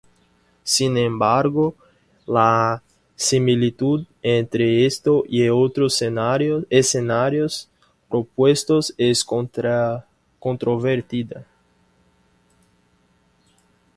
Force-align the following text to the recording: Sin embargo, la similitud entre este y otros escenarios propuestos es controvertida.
Sin 0.63 0.97
embargo, 0.97 1.75
la 2.25 2.81
similitud 3.15 4.07
entre 4.23 4.87
este 4.87 5.11
y 5.29 5.47
otros 5.47 6.01
escenarios 6.01 7.69
propuestos 8.09 8.95
es 8.97 9.23
controvertida. 9.23 11.45